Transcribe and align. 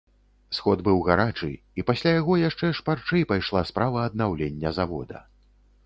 Сход 0.59 0.79
быў 0.87 0.97
гарачы, 1.09 1.51
і 1.81 1.85
пасля 1.91 2.15
яго 2.21 2.39
яшчэ 2.47 2.73
шпарчэй 2.81 3.29
пайшла 3.33 3.61
справа 3.75 3.97
аднаўлення 4.11 4.69
завода. 4.81 5.27